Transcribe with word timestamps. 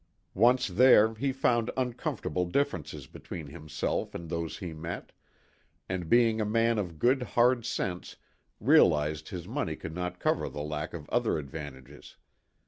Once 0.33 0.67
there, 0.67 1.13
he 1.13 1.31
found 1.31 1.69
uncomfortable 1.77 2.47
differ 2.47 2.79
ences 2.79 3.05
between 3.11 3.45
himself 3.45 4.15
and 4.15 4.31
those 4.31 4.57
he 4.57 4.73
met, 4.73 5.11
and 5.87 6.09
being 6.09 6.41
a 6.41 6.43
man 6.43 6.79
of 6.79 6.97
good 6.97 7.21
hard 7.21 7.63
sense 7.67 8.15
realized 8.59 9.29
his 9.29 9.47
money 9.47 9.75
could 9.75 9.93
not 9.93 10.19
cover 10.19 10.49
the 10.49 10.63
lack 10.63 10.95
of 10.95 11.07
other 11.09 11.33
advan 11.39 11.73
tages. 11.85 12.15